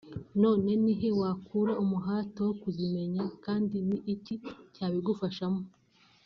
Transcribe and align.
none 0.43 0.69
ni 0.83 0.93
he 0.99 1.09
wakura 1.19 1.73
umuhate 1.83 2.39
wo 2.47 2.53
kuzimenya 2.61 3.23
kandi 3.45 3.75
ni 3.87 3.97
iki 4.13 4.35
cyabigufashamo 4.73 5.61